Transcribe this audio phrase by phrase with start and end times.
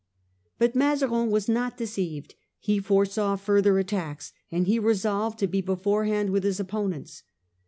[0.57, 2.33] But Mazarin was not deceived.
[2.57, 7.23] He foresaw further attacks; and he resolved to be beforehand with his Mazarin's opponents.